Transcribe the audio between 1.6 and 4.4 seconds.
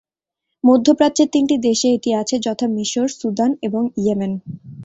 দেশে এটি আছে, যথাঃ মিসর, সুদান এবং ইয়েমেন।